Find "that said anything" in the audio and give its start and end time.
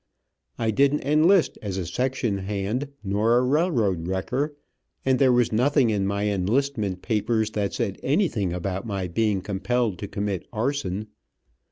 7.51-8.51